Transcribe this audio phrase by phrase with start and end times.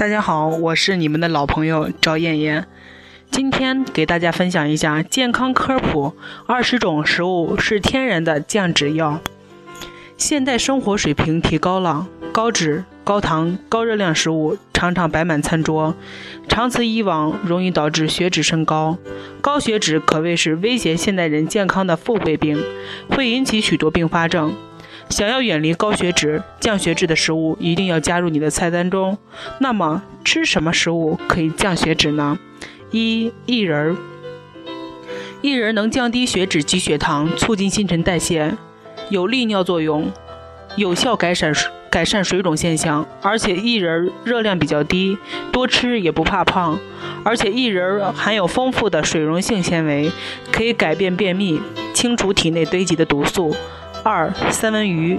[0.00, 2.66] 大家好，我是你们的老朋友赵艳艳。
[3.30, 6.14] 今天给大家分享一下健康科普：
[6.46, 9.20] 二十种食物是天然的降脂药。
[10.16, 15.94] 现代生活水平提高了，高脂、高糖、高热量食物常常摆满餐桌，
[16.48, 18.96] 长此以往容易导致血脂升高。
[19.42, 22.58] 高血脂可谓是威胁现代人健康的富贵病，
[23.10, 24.54] 会引起许多并发症。
[25.10, 29.18] 想要远离高血脂、降血脂的食物，一定要加入你的菜单中。
[29.58, 32.38] 那么，吃什么食物可以降血脂呢？
[32.92, 33.96] 一薏仁，
[35.42, 38.54] 薏仁能降低血脂及血糖，促进新陈代谢，
[39.08, 40.10] 有利尿作用，
[40.76, 41.52] 有效改善
[41.90, 43.04] 改善水肿现象。
[43.20, 45.18] 而且薏仁热量比较低，
[45.50, 46.78] 多吃也不怕胖。
[47.24, 50.10] 而且薏仁含有丰富的水溶性纤维，
[50.52, 51.60] 可以改变便秘，
[51.92, 53.54] 清除体内堆积的毒素。
[54.02, 55.18] 二三文鱼，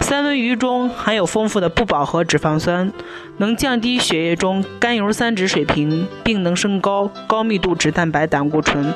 [0.00, 2.90] 三文鱼中含有丰富的不饱和脂肪酸，
[3.36, 8.94] 能降低血液中甘油三酯水平，并能升高高密度脂蛋白胆固醇，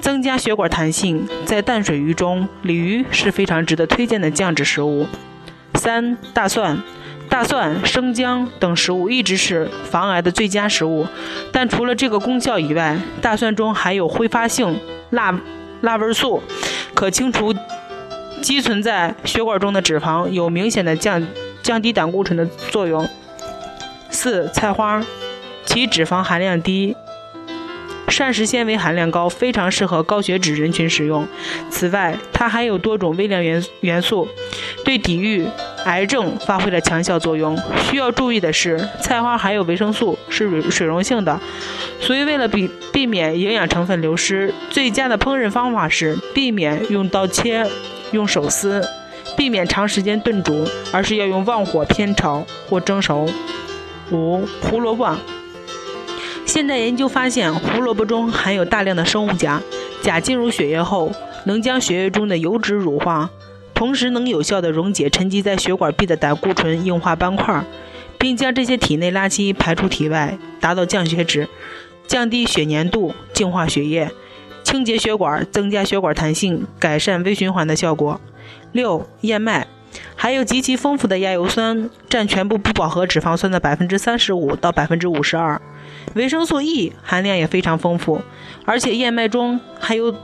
[0.00, 1.26] 增加血管弹性。
[1.44, 5.06] 在淡水鱼中，鲤鱼是非常值得推荐的降脂食物。
[5.74, 6.80] 三大蒜，
[7.28, 11.06] 大蒜、生姜等食物一直是防癌的最佳食物，
[11.50, 14.78] 但除了这个功效以外，大蒜中含有挥发性
[15.10, 15.40] 辣
[15.80, 16.40] 辣味素，
[16.94, 17.52] 可清除。
[18.40, 21.26] 积存在血管中的脂肪有明显的降
[21.62, 23.08] 降低胆固醇的作用。
[24.10, 25.04] 四菜花，
[25.64, 26.96] 其脂肪含量低，
[28.08, 31.26] 膳食纤维含量高，非常适合高血脂人群食用。
[31.70, 34.26] 此外，它含有多种微量元元素，
[34.84, 35.46] 对抵御
[35.84, 37.56] 癌症发挥了强效作用。
[37.84, 41.40] 需要注意的是，菜花含有维生素，是水水溶性的，
[42.00, 47.66] 所以为了避避免营养成分流失，最佳的烹饪方法是避免用刀切。
[48.12, 48.82] 用手撕，
[49.36, 53.28] 避免长时间炖煮，而是要用旺火煸炒或蒸熟。
[54.10, 55.16] 五、胡萝卜。
[56.44, 59.60] 现代研究发现，胡萝卜中含有大量的生物钾，
[60.02, 61.12] 钾进入血液后，
[61.44, 63.30] 能将血液中的油脂乳化，
[63.72, 67.64] 同时能有效地溶解沉积在血管壁的胆固醇硬化斑块，
[68.18, 71.48] 并将这些体内垃圾排出体外，达到降血脂、
[72.08, 74.10] 降低血粘度、净化血液。
[74.70, 78.20] 清洁血管，增加血管弹性，改善微循环的效果。
[78.70, 79.66] 六、燕麦
[80.14, 85.60] 含有极其丰富的亚油酸，占全部不饱和脂肪酸的百分之三十五到百分之五十二。
[86.14, 88.22] 维生素 E 含量也非常丰富，
[88.64, 90.14] 而且燕麦中还有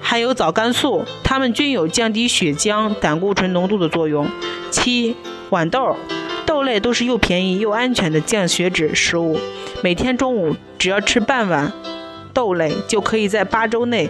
[0.00, 4.24] 含有藻苷素，它们均有降低血浆胆固醇浓度的作用。
[4.70, 5.16] 七、
[5.50, 5.96] 豌豆
[6.46, 9.36] 豆类都是又便宜又安全的降血脂食物，
[9.82, 11.72] 每天中午只要吃半碗。
[12.32, 14.08] 豆类就可以在八周内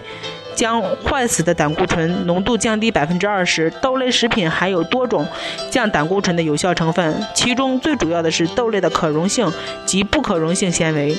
[0.55, 3.69] 将坏死的胆固醇浓度降低百分之二十。
[3.81, 5.25] 豆类食品含有多种
[5.69, 9.51] 降胆固醇的有效成分，其中最主要的是豆类的可溶性
[9.85, 11.17] 及不可溶性纤维。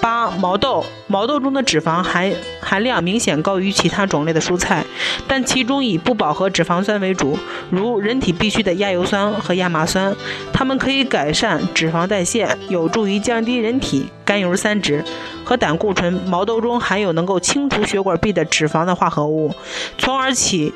[0.00, 2.32] 八毛豆，毛豆中的脂肪含
[2.70, 4.86] 含量明显高于其他种类的蔬菜，
[5.26, 7.36] 但其中以不饱和脂肪酸为主，
[7.68, 10.14] 如人体必需的亚油酸和亚麻酸，
[10.52, 15.02] 它们可以改善脂肪代谢，有助于降低人体甘油三酯
[15.44, 16.12] 和胆固醇。
[16.28, 19.52] 毛豆中含有能够清除血管壁的脂肪的化合物，
[19.98, 20.72] 从而起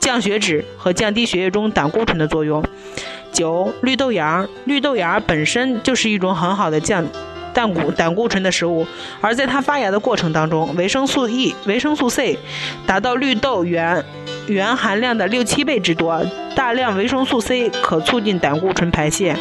[0.00, 2.64] 降血脂和降低血液中胆固醇的作用。
[3.32, 7.06] 九绿豆芽，绿豆芽本身就是一种很好的降。
[7.58, 8.86] 胆固胆固醇的食物，
[9.20, 12.38] 而在它发芽的过程当中，维生素 E、维生素 C
[12.86, 14.04] 达到绿豆原
[14.46, 16.24] 原含量的六七倍之多。
[16.54, 19.34] 大量维生素 C 可促进胆固醇排泄，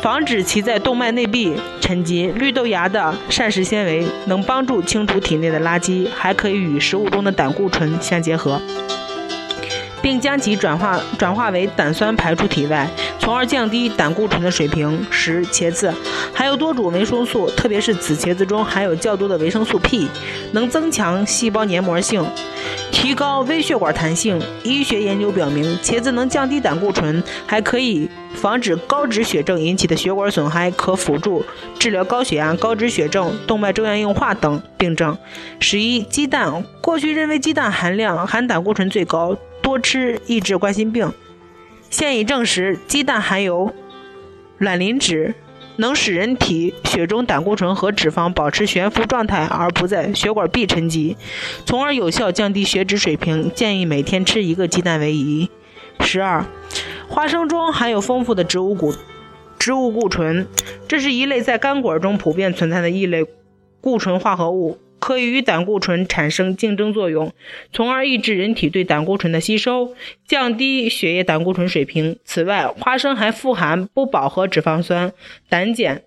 [0.00, 2.28] 防止其在动脉内壁沉积。
[2.28, 8.58] 绿豆芽的膳食纤维能帮助清除体内的垃圾，还可以与食物中的胆固醇相结合。
[10.02, 12.88] 并将其转化转化为胆酸排出体外，
[13.26, 15.04] 从而降低胆固醇的水平。
[15.10, 15.92] 十、茄子
[16.32, 20.06] 含有多种维生素，特别是紫茄子中含有较多的维生素 P，
[20.52, 22.24] 能增强细胞黏膜性，
[22.92, 24.40] 提高微血管弹性。
[24.62, 31.44] 医学研究表明，茄子能降低胆固醇，还可以防止高脂血症引起的血管损害，可辅助
[31.80, 35.18] 治疗高血压、高脂血症、动脉粥样硬化等病症。
[35.58, 39.36] 十一、鸡蛋过去认为鸡蛋含量含胆固醇最高。
[39.62, 41.12] 多吃抑制冠心病。
[41.96, 43.72] 现已证实，鸡蛋含有
[44.58, 45.34] 卵磷脂，
[45.76, 51.16] 能使人体血中胆固醇和脂肪保持悬浮状态，而不在血管壁沉积，
[51.64, 53.50] 从而有效降低血脂水平。
[53.54, 55.48] 建议每天吃一个鸡蛋为宜。
[56.00, 56.44] 十二，
[57.08, 58.92] 花生中含有丰富的植物固
[59.58, 60.46] 植物固醇，
[60.86, 63.24] 这是一类在干果中普遍存在的一类
[63.80, 64.78] 固醇化合物。
[65.06, 67.32] 可以与胆固醇产生竞争作用，
[67.72, 69.94] 从而抑制人体对胆固醇的吸收，
[70.26, 72.18] 降低血液胆固醇水平。
[72.24, 75.12] 此外，花生还富含不饱和脂肪酸、
[75.48, 76.02] 胆碱、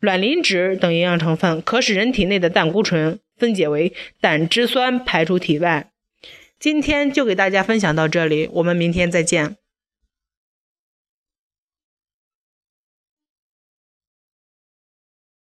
[0.00, 5.90] 卵磷脂等营养成分，可使人体内的胆固醇分解为胆汁酸排出体外。
[6.58, 9.59] 今天就给大家分享到这里，我们明天再见。